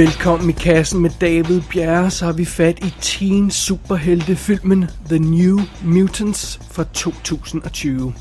[0.00, 5.60] Velkommen i kassen med David Bjerre, så har vi fat i teen superheltefilmen The New
[5.84, 8.12] Mutants fra 2020.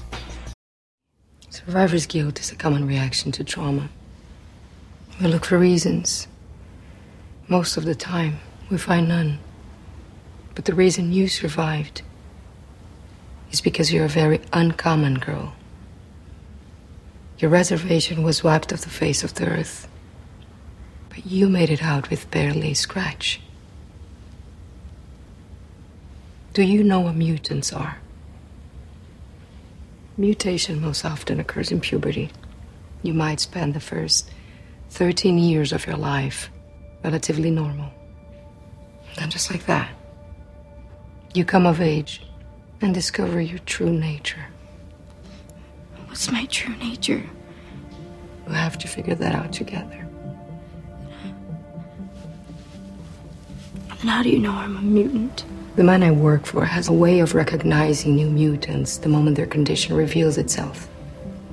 [1.52, 3.88] Survivor's guilt is a common reaction to trauma.
[5.21, 6.30] We look for reasons.
[7.48, 8.34] Most of the time,
[8.71, 9.39] we find none.
[10.56, 12.04] But the reason you survived
[13.52, 15.54] is because you're a very uncommon girl.
[17.42, 19.89] Your reservation was wiped off the face of the earth.
[21.19, 23.41] But you made it out with barely a scratch.
[26.54, 27.97] Do you know what mutants are?
[30.15, 32.30] Mutation most often occurs in puberty.
[33.03, 34.31] You might spend the first
[34.92, 36.50] 13 years of your life
[37.03, 37.92] relatively normal.
[39.17, 39.89] And just like that,
[41.33, 42.23] you come of age
[42.80, 44.45] and discover your true nature.
[46.06, 47.30] What's my true nature?
[48.45, 49.98] We'll have to figure that out together.
[54.02, 55.44] And how do you know I'm a mutant?
[55.75, 59.45] The man I work for has a way of recognizing new mutants the moment their
[59.45, 60.88] condition reveals itself.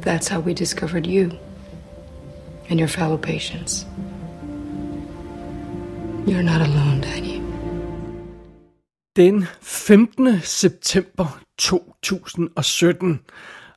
[0.00, 1.30] That's how we discovered you
[2.68, 3.84] and your fellow patients.
[6.26, 7.42] You're not alone, Danny.
[9.16, 10.40] Den 15.
[10.42, 13.20] september 2017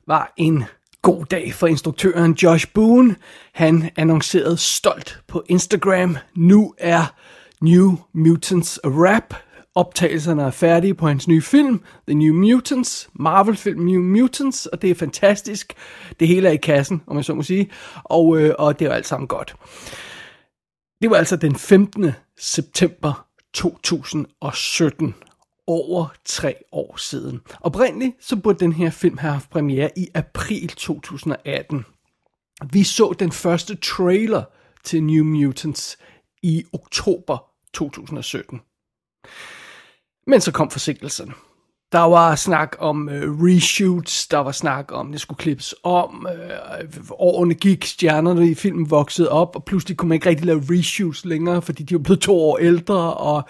[0.06, 0.64] var en
[1.02, 3.16] god dag for instruktøren Josh Boone.
[3.52, 7.14] Han annoncerede stolt på Instagram, nu er
[7.62, 9.34] New Mutants rap.
[9.74, 14.90] Optagelserne er færdige på hans nye film, The New Mutants, Marvel-film New Mutants, og det
[14.90, 15.74] er fantastisk.
[16.20, 17.70] Det hele er i kassen, om jeg så må sige,
[18.04, 19.56] og, øh, og det er alt sammen godt.
[21.02, 22.12] Det var altså den 15.
[22.38, 25.14] september 2017,
[25.66, 27.40] over tre år siden.
[27.60, 31.84] Oprindeligt så burde den her film have haft premiere i april 2018.
[32.72, 34.42] Vi så den første trailer
[34.84, 35.98] til New Mutants
[36.42, 38.60] i oktober 2017.
[40.26, 41.34] Men så kom forsinkelsen.
[41.92, 46.26] Der var snak om øh, reshoots, der var snak om, at det skulle klippes om,
[46.32, 50.62] øh, årene gik, stjernerne i filmen voksede op, og pludselig kunne man ikke rigtig lave
[50.70, 53.42] reshoots længere, fordi de var blevet to år ældre, og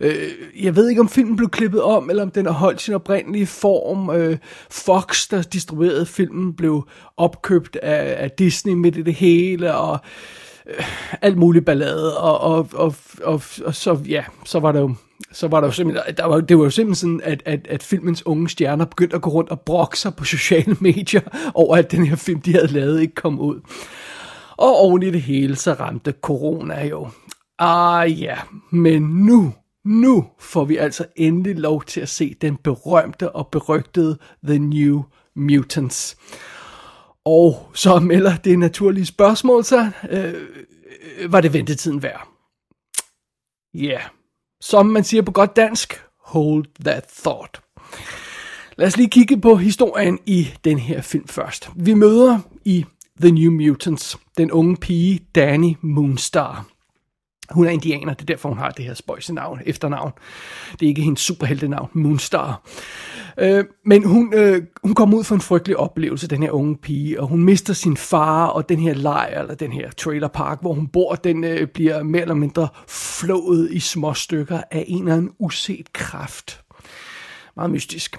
[0.00, 0.28] øh,
[0.62, 3.46] jeg ved ikke, om filmen blev klippet om, eller om den har holdt sin oprindelige
[3.46, 4.10] form.
[4.10, 4.38] Øh,
[4.70, 10.10] Fox, der distribuerede filmen, blev opkøbt af, af Disney midt i det hele, og øh,
[10.66, 10.84] Øh,
[11.22, 14.94] alt muligt ballade, og, og, og, og, og så, ja, så var der jo
[15.32, 17.82] så var der jo simpelthen, der var, det var jo simpelthen sådan, at, at, at
[17.82, 21.20] filmens unge stjerner begyndte at gå rundt og brokke sig på sociale medier
[21.54, 23.60] over, at den her film, de havde lavet, ikke kom ud.
[24.56, 27.08] Og oven i det hele, så ramte corona jo.
[27.58, 28.38] Ah ja,
[28.70, 34.18] men nu, nu får vi altså endelig lov til at se den berømte og berygtede
[34.44, 35.02] The New
[35.36, 36.16] Mutants.
[37.24, 40.34] Og så melder det naturlige spørgsmål sig, øh,
[41.18, 42.28] øh var det ventetiden værd?
[43.74, 44.02] Ja, yeah.
[44.60, 47.60] som man siger på godt dansk, hold that thought.
[48.76, 51.70] Lad os lige kigge på historien i den her film først.
[51.76, 52.84] Vi møder i
[53.20, 56.71] The New Mutants den unge pige Danny Moonstar.
[57.50, 60.12] Hun er indianer, det er derfor, hun har det her spøjse navn, efternavn.
[60.72, 62.62] Det er ikke hendes superheltenavn, Moonstar.
[63.38, 67.20] Øh, men hun, øh, hun kommer ud for en frygtelig oplevelse, den her unge pige,
[67.20, 70.88] og hun mister sin far, og den her lejr, eller den her trailerpark, hvor hun
[70.88, 75.32] bor, den øh, bliver mere eller mindre flået i små stykker af en eller anden
[75.38, 76.60] uset kraft.
[77.56, 78.16] Meget mystisk.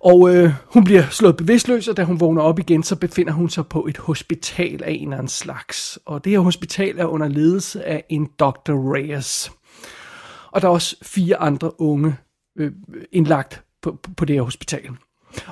[0.00, 3.48] Og øh, hun bliver slået bevidstløs, og da hun vågner op igen, så befinder hun
[3.48, 5.98] sig på et hospital af en eller anden slags.
[6.06, 8.94] Og det her hospital er under ledelse af en Dr.
[8.94, 9.52] Reyes.
[10.52, 12.16] Og der er også fire andre unge
[12.58, 12.72] øh,
[13.12, 14.90] indlagt på, på det her hospital.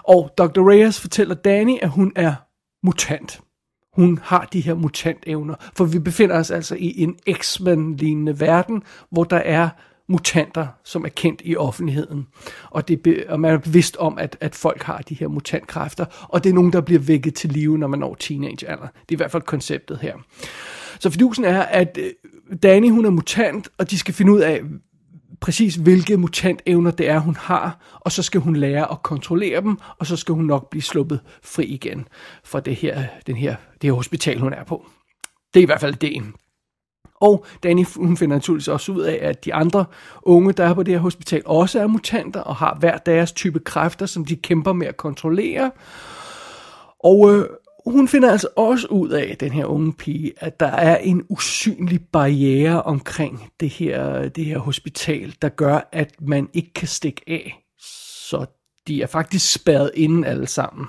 [0.04, 0.70] Og Dr.
[0.70, 2.34] Reyes fortæller Danny, at hun er
[2.82, 3.40] mutant.
[3.96, 5.54] Hun har de her mutantevner.
[5.76, 9.68] For vi befinder os altså i en X-Men-lignende verden, hvor der er
[10.08, 12.26] mutanter, som er kendt i offentligheden.
[12.70, 16.44] Og, det, og man er bevidst om, at, at folk har de her mutantkræfter, og
[16.44, 18.86] det er nogen, der bliver vækket til live, når man når teenagealder.
[18.86, 20.14] Det er i hvert fald konceptet her.
[21.00, 22.10] Så fidusen er, at øh,
[22.62, 24.60] Danny, hun er mutant, og de skal finde ud af,
[25.40, 29.78] præcis hvilke mutantevner det er, hun har, og så skal hun lære at kontrollere dem,
[29.98, 32.08] og så skal hun nok blive sluppet fri igen
[32.44, 34.86] fra det her, den her, det her hospital, hun er på.
[35.54, 36.22] Det er i hvert fald det.
[37.20, 39.84] Og Danny hun finder naturligvis også ud af, at de andre
[40.22, 43.58] unge, der er på det her hospital, også er mutanter og har hver deres type
[43.58, 45.70] kræfter, som de kæmper med at kontrollere.
[47.00, 47.46] Og øh,
[47.86, 52.00] hun finder altså også ud af, den her unge pige, at der er en usynlig
[52.12, 57.62] barriere omkring det her, det her hospital, der gør, at man ikke kan stikke af.
[58.28, 58.46] Så
[58.86, 60.86] de er faktisk spærret inden alle sammen.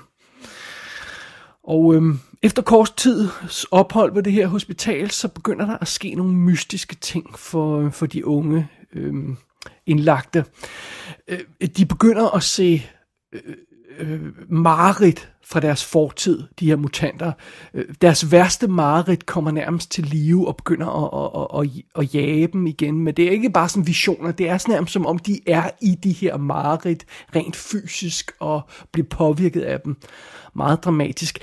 [1.64, 6.14] Og øhm, efter kort tids ophold ved det her hospital, så begynder der at ske
[6.14, 9.14] nogle mystiske ting for, for de unge øh,
[9.86, 10.44] indlagte.
[11.28, 12.86] Øh, de begynder at se
[13.32, 13.54] øh,
[13.98, 17.32] øh, mareridt fra deres fortid, de her mutanter.
[17.74, 22.14] Øh, deres værste mareridt kommer nærmest til live og begynder at, at, at, at, at
[22.14, 22.98] jage dem igen.
[22.98, 25.70] Men det er ikke bare sådan visioner, det er sådan nærmest som om de er
[25.80, 27.04] i de her mareridt
[27.36, 29.96] rent fysisk og bliver påvirket af dem.
[30.54, 31.38] Meget dramatisk.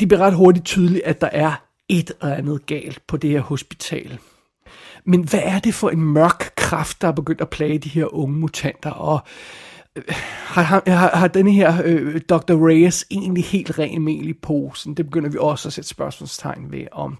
[0.00, 3.40] Det bliver ret hurtigt tydeligt, at der er et eller andet galt på det her
[3.40, 4.18] hospital.
[5.04, 8.14] Men hvad er det for en mørk kraft, der er begyndt at plage de her
[8.14, 8.90] unge mutanter?
[8.90, 9.20] Og
[9.96, 12.68] øh, har, har, har denne her øh, Dr.
[12.68, 14.94] Reyes egentlig helt ren mel i posen?
[14.94, 17.18] Det begynder vi også at sætte spørgsmålstegn ved om.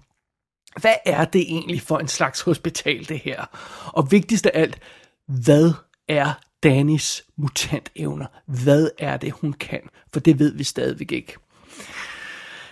[0.81, 3.45] Hvad er det egentlig for en slags hospital, det her?
[3.85, 4.79] Og vigtigst af alt,
[5.27, 5.71] hvad
[6.07, 6.33] er
[6.63, 8.25] Danis mutantevner?
[8.45, 9.81] Hvad er det, hun kan?
[10.13, 11.35] For det ved vi stadigvæk ikke.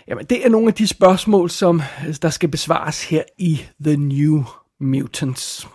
[0.07, 3.97] Jamen, det er nogle af de spørgsmål, som øh, der skal besvares her i The
[3.97, 4.43] New
[4.79, 5.67] Mutants.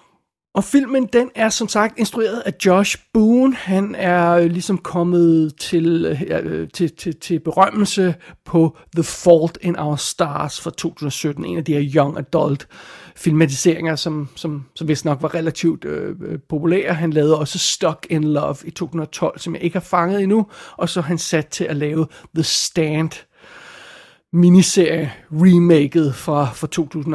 [0.55, 3.55] Og filmen, den er som sagt instrueret af Josh Boone.
[3.55, 8.15] Han er øh, ligesom kommet til, øh, øh, til, til, til berømmelse
[8.45, 11.45] på The Fault in Our Stars fra 2017.
[11.45, 12.69] En af de her young adult
[13.17, 16.95] filmatiseringer, som, som, som vist nok var relativt øh, populære.
[16.95, 20.47] Han lavede også Stuck in Love i 2012, som jeg ikke har fanget endnu.
[20.77, 23.11] Og så er han sat til at lave The Stand
[24.33, 27.15] miniserie remaket fra, fra 2000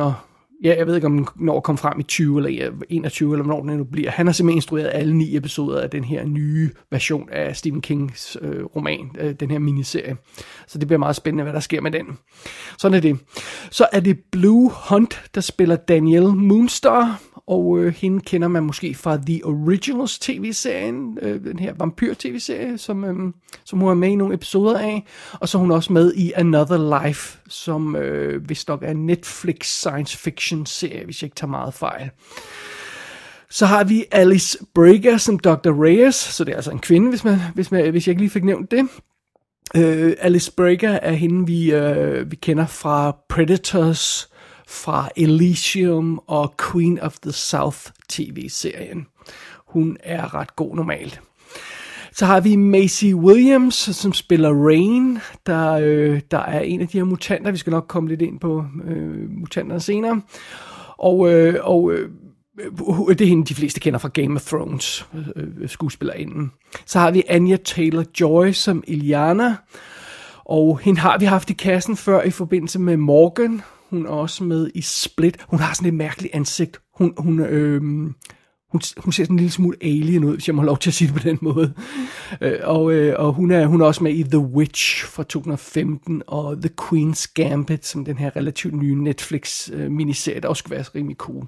[0.64, 3.44] ja, jeg ved ikke, om den når at komme frem i 20 eller 21, eller
[3.44, 4.12] hvornår den nu bliver.
[4.12, 8.38] Han har simpelthen instrueret alle ni episoder af den her nye version af Stephen Kings
[8.42, 10.18] øh, roman, øh, den her miniserie.
[10.68, 12.06] Så det bliver meget spændende, hvad der sker med den.
[12.78, 13.20] Sådan er det.
[13.72, 18.94] Så er det Blue Hunt, der spiller Daniel Moonstar, og øh, hende kender man måske
[18.94, 23.34] fra The Originals tv-serien, øh, den her vampyr-tv-serie, som, øh,
[23.66, 25.06] som hun er med i nogle episoder af.
[25.34, 29.66] Og så er hun også med i Another Life, som øh, vist nok er Netflix
[29.66, 32.10] science fiction serie, hvis jeg ikke tager meget fejl.
[33.50, 35.84] Så har vi Alice Brager som Dr.
[35.84, 38.30] Reyes, så det er altså en kvinde, hvis, man, hvis, man, hvis jeg ikke lige
[38.30, 38.82] fik nævnt det.
[39.76, 44.30] Uh, Alice Brager er hende, vi, uh, vi kender fra Predators,
[44.68, 47.80] fra Elysium og Queen of the South
[48.10, 49.08] tv-serien.
[49.68, 51.22] Hun er ret god normalt.
[52.12, 56.98] Så har vi Macy Williams, som spiller Rain, der, øh, der er en af de
[56.98, 57.52] her mutanter.
[57.52, 60.22] Vi skal nok komme lidt ind på øh, mutanterne senere.
[60.98, 62.10] Og, øh, og øh,
[63.10, 66.52] det er hende, de fleste kender fra Game of Thrones, øh, øh skuespillerinden.
[66.86, 69.56] Så har vi Anya Taylor-Joy som Iliana,
[70.46, 73.62] og hende har vi haft i kassen før i forbindelse med Morgan.
[73.90, 75.38] Hun er også med i Split.
[75.48, 76.82] Hun har sådan et mærkeligt ansigt.
[76.98, 77.82] Hun, hun, øh,
[78.72, 80.90] hun, hun ser sådan en lille smule alien ud, hvis jeg må have lov til
[80.90, 81.74] at sige det på den måde.
[82.42, 86.24] Øh, og øh, og hun, er, hun er også med i The Witch fra 2015,
[86.28, 90.86] og The Queen's Gambit, som den her relativt nye Netflix-miniserie, øh, der også skulle være
[90.96, 91.48] rimelig cool.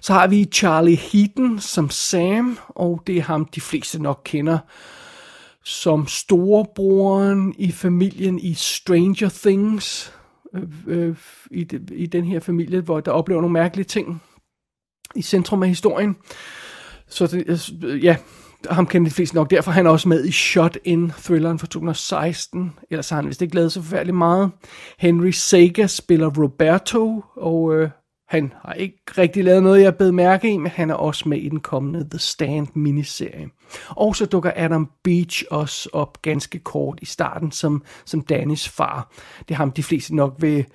[0.00, 4.58] Så har vi Charlie Heaton som Sam, og det er ham, de fleste nok kender
[5.64, 10.12] som storebroren i familien i Stranger Things,
[10.54, 11.16] øh, øh,
[11.50, 14.22] i, i den her familie, hvor der oplever nogle mærkelige ting
[15.14, 16.16] i centrum af historien.
[17.08, 18.16] Så det, ja,
[18.70, 19.50] ham kender de fleste nok.
[19.50, 22.72] Derfor er han også med i Shot In, thrilleren fra 2016.
[22.90, 24.50] Ellers har han vist ikke lavet så forfærdeligt meget.
[24.98, 27.90] Henry Sega spiller Roberto, og øh,
[28.28, 31.38] han har ikke rigtig lavet noget, jeg bed mærke i, men han er også med
[31.38, 33.48] i den kommende The Stand miniserie.
[33.88, 39.12] Og så dukker Adam Beach også op ganske kort i starten som, som Dannys far.
[39.38, 40.66] Det er ham, de fleste nok vil,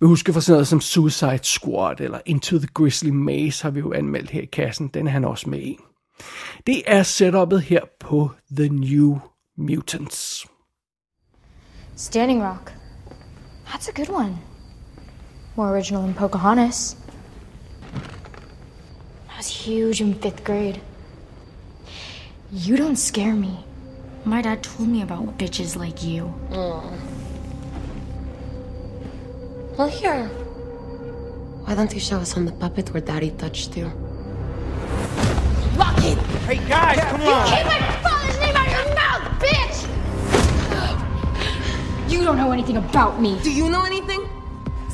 [0.00, 3.80] vil huske fra sådan noget som Suicide Squad eller Into the Grizzly Maze har vi
[3.80, 4.88] jo anmeldt her i kassen.
[4.88, 5.78] Den er han også med i.
[6.66, 9.18] Det er setupet her på The New
[9.58, 10.46] Mutants.
[11.96, 12.72] Standing Rock.
[13.66, 14.51] That's a good one.
[15.54, 16.96] More original than Pocahontas.
[19.30, 20.80] I was huge in fifth grade.
[22.50, 23.64] You don't scare me.
[24.24, 26.32] My dad told me about bitches like you.
[29.76, 30.28] Well, here.
[31.64, 33.92] Why don't you show us on the puppet where Daddy touched you?
[35.76, 36.18] Lock it!
[36.48, 37.46] Hey guys, come on!
[37.48, 39.78] You Keep my father's name out of your mouth, bitch!
[42.10, 43.38] You don't know anything about me.
[43.42, 44.28] Do you know anything?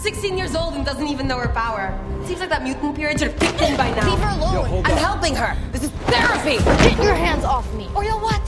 [0.09, 1.93] 16 years old and doesn't even know her power.
[2.25, 4.09] Seems like that mutant period should have kicked in by now.
[4.09, 4.83] Leave her alone.
[4.87, 5.55] I'm helping her.
[5.71, 6.57] This is therapy.
[6.83, 7.91] Get your hands off me.
[7.95, 8.41] Or you'll what?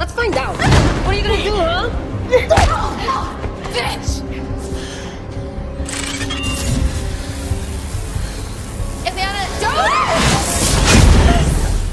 [0.00, 0.56] Let's find out.
[0.56, 1.90] What are you gonna do, huh?
[3.74, 4.22] Bitch!
[9.04, 9.92] Iliana, don't!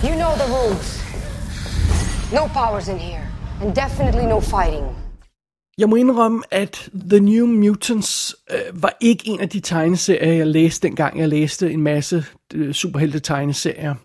[0.10, 1.01] You know the rules.
[2.31, 3.27] No powers in here,
[3.60, 4.95] and definitely no fighting.
[5.81, 10.47] Jeg må indrømme, at The New Mutants øh, var ikke en af de tegneserier, jeg
[10.47, 13.95] læste dengang jeg læste en masse øh, superhelte tegneserier.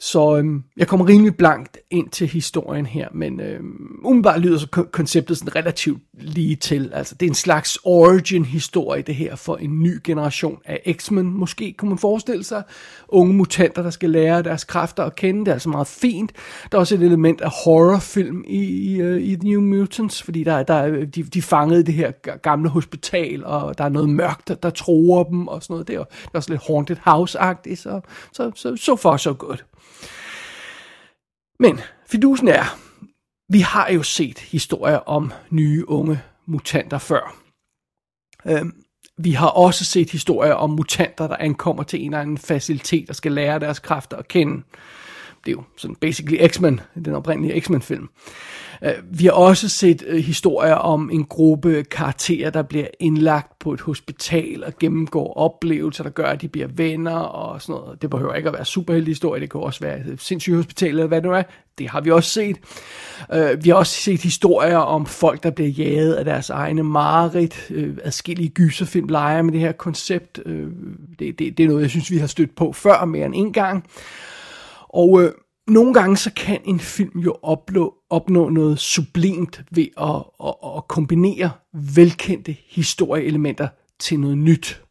[0.00, 4.66] Så øhm, jeg kommer rimelig blankt ind til historien her, men øhm, umiddelbart lyder så
[4.92, 6.90] konceptet sådan relativt lige til.
[6.94, 11.38] Altså, det er en slags origin-historie, det her, for en ny generation af X-Men.
[11.38, 12.62] Måske kunne man forestille sig
[13.08, 15.40] unge mutanter, der skal lære deres kræfter at kende.
[15.40, 16.32] Det er altså meget fint.
[16.72, 20.44] Der er også et element af horrorfilm i, i, øh, i The New Mutants, fordi
[20.44, 24.54] der, der, de, de fangede det her gamle hospital, og der er noget mørkt, der,
[24.54, 25.88] der tror dem, og sådan noget.
[25.88, 28.00] Det er, det er også lidt Haunted House-agtigt, så
[28.32, 29.56] så, så, so far so good.
[31.58, 32.78] Men fidusen er,
[33.48, 37.36] vi har jo set historier om nye unge mutanter før.
[38.46, 38.84] Øhm,
[39.18, 43.16] vi har også set historier om mutanter, der ankommer til en eller anden facilitet og
[43.16, 44.62] skal lære deres kræfter at kende.
[45.44, 48.08] Det er jo sådan basically X-Men, den oprindelige X-Men-film.
[48.84, 53.72] Øh, vi har også set øh, historier om en gruppe karakterer, der bliver indlagt på
[53.72, 58.02] et hospital og gennemgår oplevelser, der gør, at de bliver venner og sådan noget.
[58.02, 61.22] Det behøver ikke at være superheldig historie, det kan også være sindssygt hospital eller hvad
[61.22, 61.42] det nu er.
[61.78, 62.56] Det har vi også set.
[63.34, 67.70] Øh, vi har også set historier om folk, der bliver jaget af deres egne mareridt.
[68.04, 70.40] Adskillige gyserfilm leger med det her koncept.
[71.18, 73.52] Det, det, det er noget, jeg synes, vi har stødt på før mere end en
[73.52, 73.84] gang.
[74.88, 75.32] Og øh,
[75.68, 80.88] nogle gange så kan en film jo opnå, opnå noget sublimt ved at, at, at
[80.88, 81.50] kombinere
[81.94, 84.82] velkendte historieelementer til noget nyt.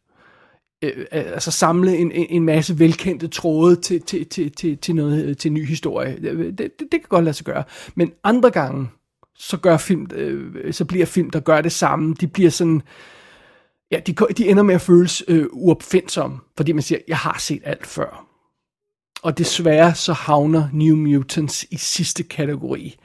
[0.84, 5.48] Øh, altså samle en, en masse velkendte tråde til, til, til, til, til, noget, til
[5.48, 6.18] en ny historie.
[6.20, 7.64] Øh, det, det, det kan godt lade sig gøre.
[7.94, 8.88] Men andre gange,
[9.38, 12.82] så, gør film, øh, så bliver film, der gør det samme, de bliver sådan...
[13.90, 17.62] Ja, de, de ender med at føles øh, uopfindsomme, fordi man siger, jeg har set
[17.64, 18.27] alt før.
[19.22, 22.96] Og desværre så havner New Mutants i sidste kategori.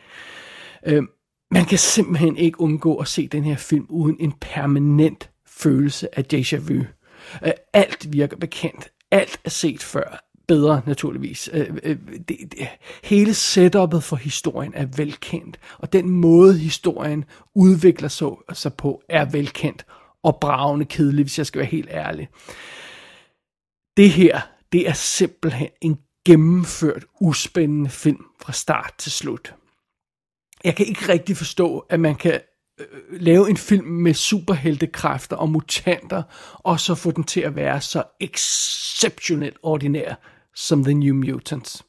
[0.86, 1.04] Øh,
[1.52, 6.26] man kan simpelthen ikke undgå at se den her film uden en permanent følelse af
[6.34, 6.86] déjà vu.
[7.46, 8.92] Øh, alt virker bekendt.
[9.12, 10.24] Alt er set før.
[10.48, 11.50] Bedre, naturligvis.
[11.54, 12.68] Øh, øh, det, det,
[13.04, 19.26] hele setupet for historien er velkendt, og den måde historien udvikler sig, sig på er
[19.26, 19.86] velkendt
[20.24, 22.28] og bravende kedelig, hvis jeg skal være helt ærlig.
[23.98, 24.42] Det her,
[24.74, 29.56] det er simpelthen en gennemført, uspændende film fra start til slut.
[30.64, 32.42] Jeg kan ikke rigtig forstå, at man kan
[32.80, 37.82] øh, lave en film med superheltekræfter og mutanter, og så få den til at være
[37.82, 40.16] så exceptionelt ordinær
[40.56, 41.84] som The New Mutants.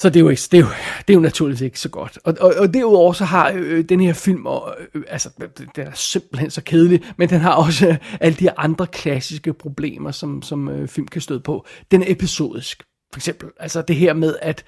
[0.00, 0.68] Så det er jo, ikke, det er jo,
[1.08, 2.18] det er jo naturligvis ikke så godt.
[2.24, 5.30] Og, og, og derudover så har øh, den her film, og, øh, altså
[5.76, 10.10] den er simpelthen så kedelig, men den har også øh, alle de andre klassiske problemer,
[10.10, 11.66] som, som øh, film kan støde på.
[11.90, 13.48] Den er episodisk, for eksempel.
[13.60, 14.64] Altså det her med, at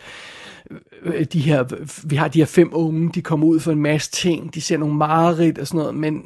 [0.70, 1.64] øh, øh, de her,
[2.08, 4.76] vi har de her fem unge, de kommer ud for en masse ting, de ser
[4.76, 6.22] nogle mareridt og sådan noget, men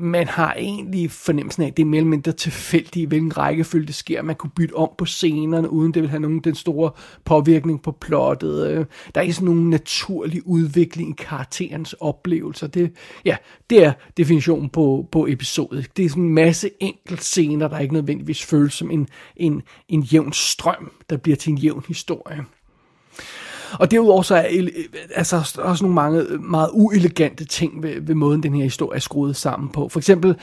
[0.00, 3.94] man har egentlig fornemmelsen af, at det er mere eller mindre tilfældigt, hvilken rækkefølge det
[3.94, 4.22] sker.
[4.22, 6.90] Man kunne bytte om på scenerne, uden det vil have nogen den store
[7.24, 8.70] påvirkning på plottet.
[8.70, 12.66] Øh, der er ikke sådan nogen naturlig udvikling i karakterens oplevelser.
[12.66, 12.92] Det,
[13.24, 13.36] ja,
[13.70, 15.96] det er definitionen på, på episodet.
[15.96, 20.02] Det er sådan en masse enkelt scener, der ikke nødvendigvis føles som en, en, en
[20.02, 22.44] jævn strøm, der bliver til en jævn historie.
[23.72, 24.68] Og derudover så er øh,
[25.14, 29.00] altså, også nogle mange øh, meget uelegante ting ved, ved måden, den her historie er
[29.00, 29.88] skruet sammen på.
[29.88, 30.36] For eksempel,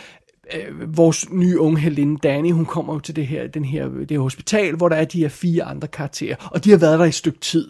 [0.53, 4.11] øh, vores nye unge helinde Danny, hun kommer jo til det her, den her, det
[4.11, 7.05] her hospital, hvor der er de her fire andre karakterer, og de har været der
[7.05, 7.67] i et stykke tid.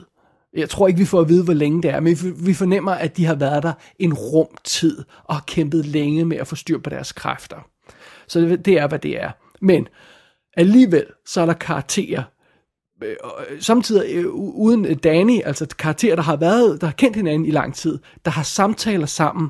[0.53, 3.17] Jeg tror ikke, vi får at vide, hvor længe det er, men vi fornemmer, at
[3.17, 6.79] de har været der en rum tid, og har kæmpet længe med at få styr
[6.79, 7.57] på deres kræfter.
[8.27, 9.31] Så det, det er, hvad det er.
[9.61, 9.87] Men
[10.57, 12.23] alligevel, så er der karakterer,
[13.03, 13.15] Øh,
[13.49, 17.45] øh, samtidig øh, uden øh, Danny, altså karakterer, der har været, der har kendt hinanden
[17.45, 19.49] i lang tid, der har samtaler sammen,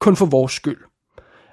[0.00, 0.78] kun for vores skyld.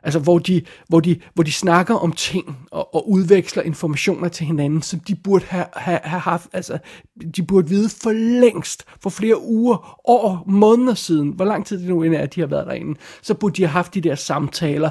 [0.04, 4.46] Altså, hvor de, hvor de, hvor de snakker om ting og, og udveksler informationer til
[4.46, 6.80] hinanden, som de burde have, have, have haft, altså,
[7.36, 11.90] de burde vide for længst, for flere uger, år, måneder siden, hvor lang tid det
[11.90, 14.16] nu end er, at de har været derinde, så burde de have haft de der
[14.16, 14.90] samtaler,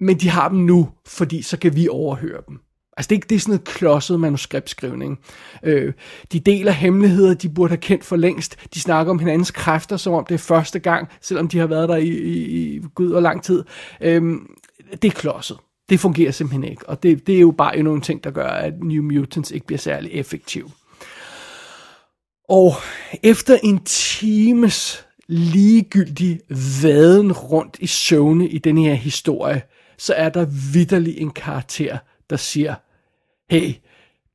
[0.00, 2.58] men de har dem nu, fordi så kan vi overhøre dem.
[2.96, 5.18] Altså det er, det er sådan noget klodset manuskriptskrivning.
[5.62, 5.92] Øh,
[6.32, 8.56] de deler hemmeligheder, de burde have kendt for længst.
[8.74, 11.88] De snakker om hinandens kræfter, som om det er første gang, selvom de har været
[11.88, 13.64] der i, i, i gud og lang tid.
[14.00, 14.22] Øh,
[15.02, 15.56] det er klodset.
[15.88, 16.88] Det fungerer simpelthen ikke.
[16.88, 19.78] Og det, det er jo bare nogle ting, der gør, at New Mutants ikke bliver
[19.78, 20.70] særlig effektiv.
[22.48, 22.72] Og
[23.22, 26.40] efter en times ligegyldig
[26.82, 29.62] vaden rundt i søvne i den her historie,
[29.98, 31.98] så er der vidderlig en karakter,
[32.30, 32.74] der siger,
[33.50, 33.74] hey,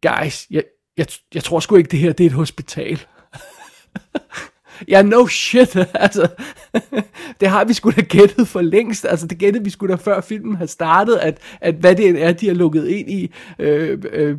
[0.02, 0.64] guys, jeg,
[0.98, 3.00] jeg, jeg tror sgu ikke, det her det er et hospital.
[4.88, 5.76] Ja, no shit.
[5.94, 6.28] Altså,
[7.40, 9.06] det har vi sgu da gættet for længst.
[9.10, 12.32] Altså, det gættede vi sgu da før filmen har startet, at, at hvad det er,
[12.32, 14.38] de har lukket ind i øh, øh,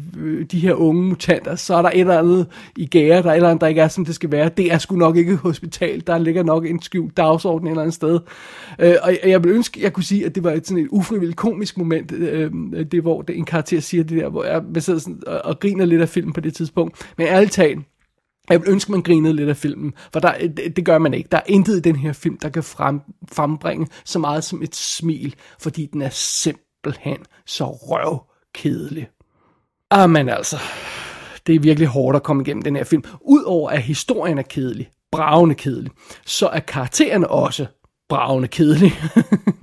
[0.52, 3.36] de her unge mutanter, så er der et eller andet i gære, der er et
[3.36, 4.48] eller andet, der ikke er, som det skal være.
[4.48, 6.02] Det er sgu nok ikke et hospital.
[6.06, 8.20] Der ligger nok en skjult dagsorden et eller andet sted.
[8.78, 11.36] Øh, og jeg ville ønske, jeg kunne sige, at det var et, sådan et ufrivilligt
[11.36, 12.50] komisk moment, øh,
[12.92, 15.84] det hvor det, en karakter siger det der, hvor jeg sidder sådan og, og griner
[15.84, 17.06] lidt af filmen på det tidspunkt.
[17.18, 17.80] Men ærligt talt,
[18.54, 21.28] jeg vil ønske, man grinede lidt af filmen, for der, det, det gør man ikke.
[21.32, 23.00] Der er intet i den her film, der kan frem,
[23.32, 29.08] frembringe så meget som et smil, fordi den er simpelthen så røvkedelig.
[29.90, 30.56] Ah, men altså,
[31.46, 33.04] det er virkelig hårdt at komme igennem den her film.
[33.20, 35.90] Udover at historien er kedelig, bravende kedelig,
[36.26, 37.66] så er karaktererne også
[38.08, 38.94] bravende kedelige.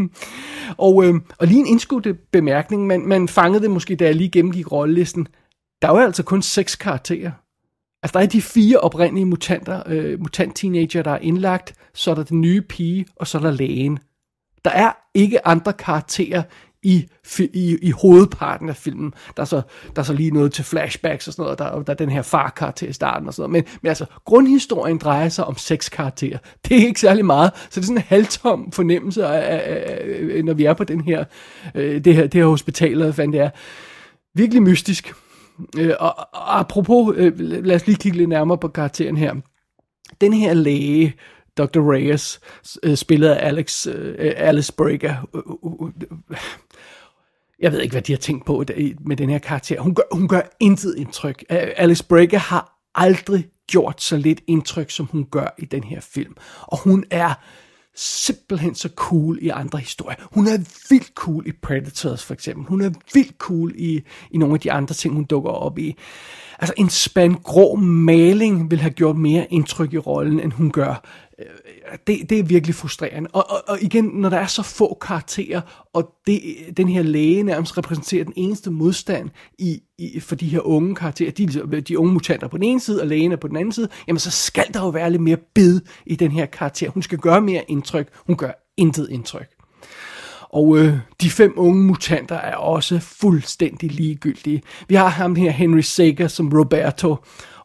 [0.88, 4.30] og, øh, og lige en indskudt bemærkning, man, man fangede det måske, da jeg lige
[4.30, 5.28] gennemgik rollelisten.
[5.82, 7.32] Der var altså kun seks karakterer.
[8.08, 12.24] Altså, der er de fire oprindelige mutanter, øh, mutant-teenager, der er indlagt, så er der
[12.24, 14.00] den nye pige, og så er der lægen.
[14.66, 16.44] Der er ikke andre karakterer
[16.84, 17.08] i,
[17.40, 19.14] i, i hovedparten af filmen.
[19.38, 19.62] Der er, så,
[19.96, 22.22] der er så lige noget til flashbacks og sådan noget, der, der er den her
[22.22, 23.66] far-karakter i starten og sådan noget.
[23.66, 26.38] Men, men altså, grundhistorien drejer sig om seks karakterer.
[26.68, 29.98] Det er ikke særlig meget, så det er sådan en halvtom fornemmelse, af, af,
[30.36, 31.24] af, når vi er på den her,
[31.76, 33.50] øh, det, her, det her hospital, eller hvad det er.
[34.36, 35.14] Virkelig mystisk.
[35.78, 39.36] Øh, og, og apropos, øh, lad os lige kigge lidt nærmere på karakteren her.
[40.22, 41.16] Den her læge,
[41.58, 41.92] Dr.
[41.94, 42.40] Reyes,
[42.84, 45.42] øh, spillet af Alex, øh, Alice Brigger, Øh,
[45.82, 45.92] øh,
[46.32, 46.38] øh,
[47.60, 48.64] jeg ved ikke, hvad de har tænkt på
[49.00, 49.82] med den her karakter.
[49.82, 51.44] Hun gør, hun gør intet indtryk.
[51.50, 56.36] Alice Brigger har aldrig gjort så lidt indtryk, som hun gør i den her film.
[56.62, 57.34] Og hun er
[58.00, 60.18] simpelthen så cool i andre historier.
[60.32, 60.58] Hun er
[60.90, 62.66] vildt cool i Predators for eksempel.
[62.66, 64.02] Hun er vildt cool i,
[64.32, 65.96] i nogle af de andre ting, hun dukker op i.
[66.60, 71.04] Altså en spand grå maling vil have gjort mere indtryk i rollen, end hun gør
[72.08, 73.30] det, det er virkelig frustrerende.
[73.34, 75.62] Og, og, og igen, når der er så få karakterer,
[75.94, 76.42] og det,
[76.78, 81.32] den her læge nærmest repræsenterer den eneste modstand i, i, for de her unge karakterer,
[81.32, 83.90] de, de unge mutanter på den ene side, og lægen er på den anden side,
[84.08, 86.90] jamen så skal der jo være lidt mere bid i den her karakter.
[86.90, 88.08] Hun skal gøre mere indtryk.
[88.28, 89.48] Hun gør intet indtryk.
[90.50, 94.62] Og øh, de fem unge mutanter er også fuldstændig ligegyldige.
[94.88, 97.16] Vi har ham her, Henry Sager, som Roberto,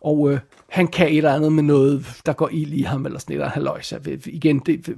[0.00, 0.38] og øh,
[0.72, 3.56] han kan et eller andet med noget, der går ild i ham, eller sådan et
[3.56, 4.96] eller andet øh, Igen, det, øh,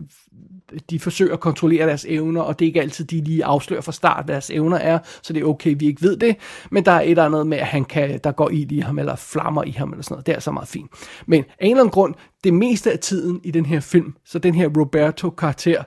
[0.91, 3.93] de forsøger at kontrollere deres evner, og det er ikke altid, de lige afslører fra
[3.93, 6.37] start, hvad deres evner er, så det er okay, vi ikke ved det,
[6.71, 8.99] men der er et eller andet med, at han kan, der går ild i ham,
[8.99, 10.91] eller flammer i ham, eller sådan noget, det er så meget fint.
[11.27, 14.39] Men af en eller anden grund, det meste af tiden i den her film, så
[14.39, 15.85] den her Roberto-karakter,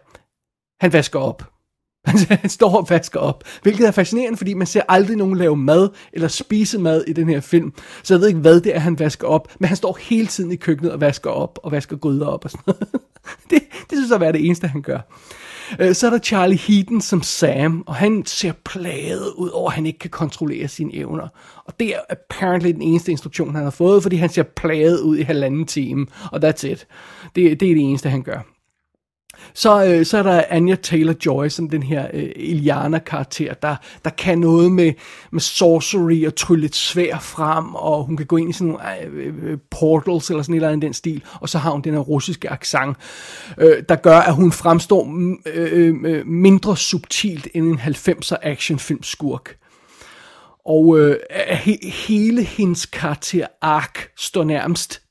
[0.82, 1.57] han vasker op.
[2.30, 5.90] Han står og vasker op, hvilket er fascinerende, fordi man ser aldrig nogen lave mad
[6.14, 7.74] eller spise mad i den her film.
[8.04, 10.52] Så jeg ved ikke, hvad det er, han vasker op, men han står hele tiden
[10.52, 12.88] i køkkenet og vasker op og vasker gryder op og sådan noget.
[13.50, 15.00] Det, det synes jeg er det eneste, han gør.
[15.80, 19.76] Øh, så er der Charlie Heaton som Sam, og han ser plaget ud over, at
[19.76, 21.28] han ikke kan kontrollere sine evner.
[21.66, 25.18] Og det er apparently den eneste instruktion, han har fået, fordi han ser plaget ud
[25.18, 26.88] i halvanden time, og that's it.
[27.36, 28.57] Det, det er det eneste, han gør.
[29.54, 34.38] Så, øh, så er der Anya Taylor-Joy, som den her øh, Iliana-karakter, der, der kan
[34.38, 34.94] noget med,
[35.32, 39.02] med sorcery og trylle et svær frem, og hun kan gå ind i sådan nogle
[39.04, 41.82] øh, øh, øh portals eller sådan et eller andet den stil, og så har hun
[41.82, 42.98] den her russiske accent,
[43.58, 45.08] øh, der gør, at hun fremstår
[45.46, 49.56] øh, øh, øh, mindre subtilt end en 90'er actionfilmskurk.
[50.66, 51.18] Og øh,
[51.50, 55.02] he, hele hendes karakter ark står nærmest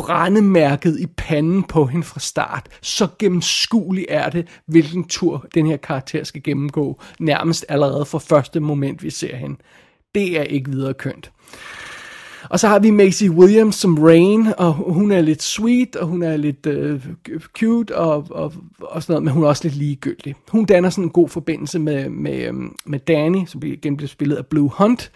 [0.00, 2.68] brændemærket i panden på hende fra start.
[2.82, 8.60] Så gennemskuelig er det, hvilken tur den her karakter skal gennemgå, nærmest allerede fra første
[8.60, 9.56] moment, vi ser hende.
[10.14, 11.30] Det er ikke videre kønt.
[12.50, 16.22] Og så har vi Macy Williams som Rain, og hun er lidt sweet, og hun
[16.22, 17.06] er lidt øh,
[17.58, 20.34] cute, og, og, og sådan noget, men hun er også lidt ligegyldig.
[20.48, 22.54] Hun danner sådan en god forbindelse med, med, øh,
[22.86, 25.10] med Danny, som igen bliver spillet af Blue Hunt,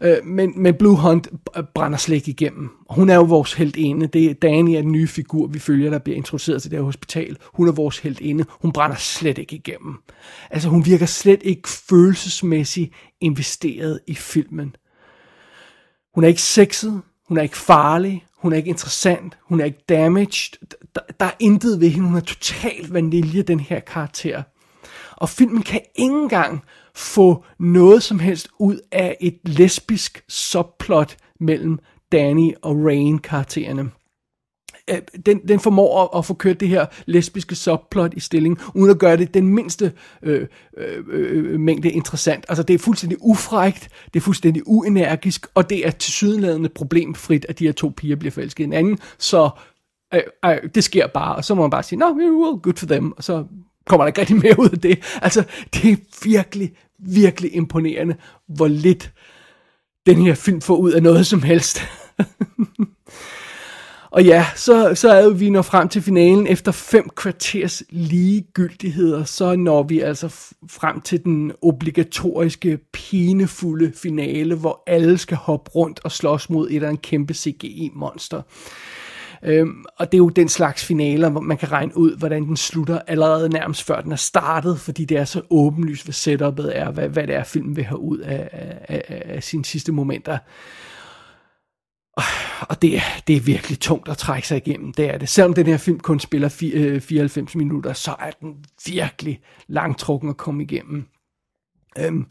[0.00, 1.28] uh, men, men Blue Hunt
[1.74, 2.70] brænder slet ikke igennem.
[2.90, 4.06] Hun er jo vores heltinde.
[4.06, 6.84] Det er Danny er den nye figur, vi følger, der bliver introduceret til det her
[6.84, 7.36] hospital.
[7.54, 8.44] Hun er vores heltinde.
[8.50, 9.94] Hun brænder slet ikke igennem.
[10.50, 14.76] Altså hun virker slet ikke følelsesmæssigt investeret i filmen.
[16.16, 19.84] Hun er ikke sexet, hun er ikke farlig, hun er ikke interessant, hun er ikke
[19.88, 20.58] damaged.
[20.94, 24.42] Der, der er intet ved hende, hun er totalt vanilje, den her karakter.
[25.16, 26.62] Og filmen kan ikke engang
[26.94, 31.78] få noget som helst ud af et lesbisk subplot mellem
[32.12, 33.90] Danny og Rain karaktererne.
[34.90, 38.90] Øh, den, den formår at, at få kørt det her lesbiske subplot i stilling, uden
[38.90, 40.46] at gøre det den mindste øh,
[40.76, 42.44] øh, øh, mængde interessant.
[42.48, 47.58] Altså det er fuldstændig ufrægt, det er fuldstændig uenergisk, og det er tilsyneladende problemfrit, at
[47.58, 49.50] de her to piger bliver forelsket i hinanden, så
[50.14, 52.86] øh, øh, det sker bare, og så må man bare sige, no, well, good for
[52.86, 53.44] them, og så
[53.86, 55.18] kommer der ikke rigtig mere ud af det.
[55.22, 55.44] Altså,
[55.74, 58.16] det er virkelig, virkelig imponerende,
[58.48, 59.12] hvor lidt
[60.06, 61.80] den her film får ud af noget som helst.
[64.10, 69.56] Og ja, så, så er vi når frem til finalen efter fem kvarters ligegyldigheder, så
[69.56, 70.28] når vi altså
[70.70, 76.82] frem til den obligatoriske, pinefulde finale, hvor alle skal hoppe rundt og slås mod et
[76.82, 78.42] af en kæmpe CGI-monster.
[79.42, 82.56] Øhm, og det er jo den slags finaler, hvor man kan regne ud, hvordan den
[82.56, 86.90] slutter allerede nærmest før den er startet, fordi det er så åbenlyst, hvad setupet er,
[86.90, 90.38] hvad, hvad det er, filmen vil have ud af, af, af, af sine sidste momenter.
[92.68, 95.28] Og det, det er virkelig tungt at trække sig igennem, det er det.
[95.28, 98.54] Selvom den her film kun spiller 94 øh, minutter, så er den
[98.86, 101.04] virkelig langtrukken at komme igennem.
[101.98, 102.26] Øhm,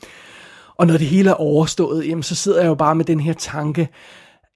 [0.76, 3.34] og når det hele er overstået, jamen, så sidder jeg jo bare med den her
[3.34, 3.90] tanke,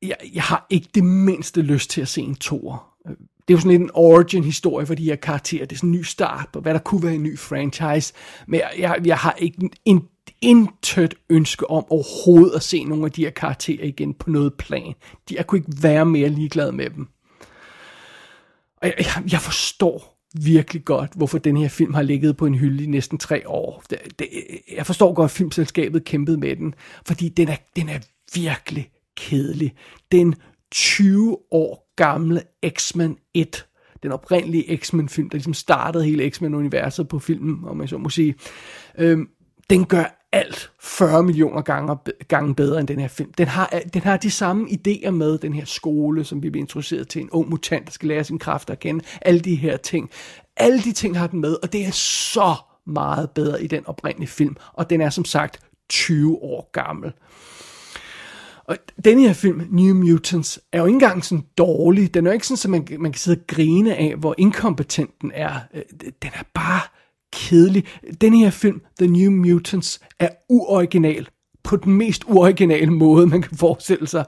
[0.01, 2.87] jeg, jeg har ikke det mindste lyst til at se en tor.
[3.07, 3.15] Øh,
[3.47, 5.65] det er jo sådan lidt en origin-historie for de her karakterer.
[5.65, 8.13] Det er sådan en ny start på, hvad der kunne være en ny franchise.
[8.47, 10.03] Men jeg, jeg, jeg har ikke en,
[10.41, 14.93] intet ønske om overhovedet at se nogle af de her karakterer igen på noget plan.
[15.30, 17.08] De, jeg kunne ikke være mere ligeglad med dem.
[18.82, 22.56] Og jeg, jeg, jeg forstår virkelig godt, hvorfor den her film har ligget på en
[22.56, 23.84] hylde i næsten tre år.
[23.89, 24.28] Det, det,
[24.75, 26.75] jeg forstår godt, at filmselskabet kæmpede med den,
[27.06, 27.99] fordi den er, den er
[28.34, 29.73] virkelig kedelig.
[30.12, 30.36] Den
[30.71, 33.65] 20 år gamle X-Men 1,
[34.04, 38.36] den oprindelige X-Men-film, der ligesom startede hele X-Men-universet på filmen, om man så må sige,
[38.97, 39.30] øhm,
[39.69, 43.33] den gør alt 40 millioner gange, gange bedre end den her film.
[43.33, 47.07] Den har, den har de samme idéer med, den her skole, som vi bliver introduceret
[47.07, 50.09] til, en ung mutant, der skal lære sin kræfter at kende, alle de her ting.
[50.57, 54.29] Alle de ting har den med, og det er så meget bedre i den oprindelige
[54.29, 57.13] film, og den er som sagt 20 år gammel.
[58.69, 62.13] Og den her film, New Mutants, er jo ikke engang sådan dårlig.
[62.13, 65.21] Den er jo ikke sådan, at man, man kan sidde og grine af, hvor inkompetent
[65.21, 65.59] den er.
[65.73, 66.81] Øh, den er bare
[67.33, 67.83] kedelig.
[68.21, 71.27] Den her film, The New Mutants, er uoriginal.
[71.63, 74.25] På den mest uoriginale måde, man kan forestille sig.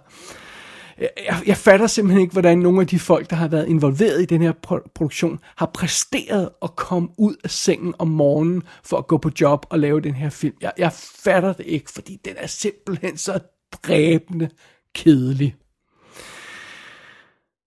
[1.00, 4.26] Jeg, jeg fatter simpelthen ikke, hvordan nogle af de folk, der har været involveret i
[4.26, 4.52] den her
[4.96, 9.66] produktion, har præsteret at komme ud af sengen om morgenen for at gå på job
[9.70, 10.56] og lave den her film.
[10.62, 10.92] Jeg, jeg
[11.24, 13.40] fatter det ikke, fordi den er simpelthen så
[13.84, 14.50] dræbende
[14.96, 15.56] kedelig.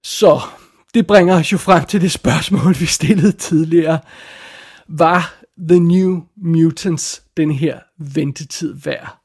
[0.05, 0.41] Så,
[0.95, 3.99] det bringer os jo frem til det spørgsmål, vi stillede tidligere.
[4.89, 9.19] Var The New Mutants den her ventetid værd?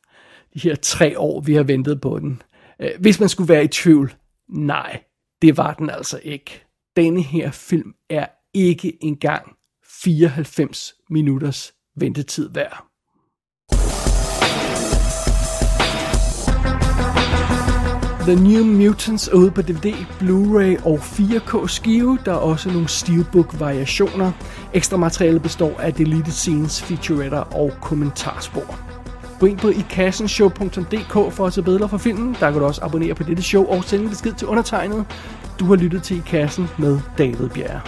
[0.53, 2.41] De her tre år, vi har ventet på den.
[2.79, 4.15] Øh, hvis man skulle være i tvivl,
[4.49, 5.03] nej,
[5.41, 6.65] det var den altså ikke.
[6.95, 9.55] Denne her film er ikke engang
[10.01, 12.88] 94 minutters ventetid værd.
[18.29, 22.19] The New Mutants er ude på DVD, Blu-ray og 4K skive.
[22.25, 24.31] Der er også nogle steelbook variationer.
[24.73, 28.79] Ekstra materiale består af deleted scenes, featuretter og kommentarspor.
[29.39, 32.35] Gå ind på ikassenshow.dk for at se billeder fra filmen.
[32.39, 35.05] Der kan du også abonnere på dette show og sende besked til undertegnet.
[35.59, 37.81] Du har lyttet til I Kassen med David Bjerre.